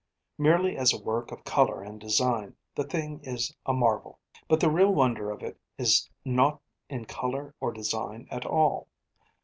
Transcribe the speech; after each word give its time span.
Merely 0.39 0.75
as 0.77 0.91
a 0.91 0.97
work 0.99 1.31
of 1.31 1.43
colour 1.43 1.83
and 1.83 1.99
design, 2.01 2.55
the 2.73 2.83
thing 2.83 3.19
is 3.23 3.55
a 3.67 3.73
marvel. 3.73 4.17
But 4.47 4.59
the 4.59 4.71
real 4.71 4.91
wonder 4.91 5.29
of 5.29 5.43
it 5.43 5.59
is 5.77 6.09
not 6.25 6.59
in 6.89 7.05
colour 7.05 7.53
or 7.59 7.71
design 7.71 8.27
at 8.31 8.43
all. 8.43 8.87